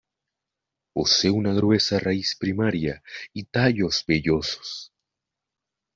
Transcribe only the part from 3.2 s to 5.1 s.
y tallos vellosos.